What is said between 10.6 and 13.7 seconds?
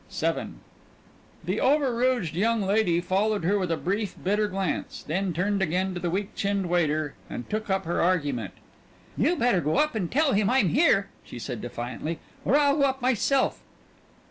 here," she said defiantly, "or I'll go up myself."